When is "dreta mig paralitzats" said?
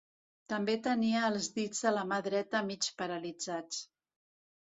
2.29-3.83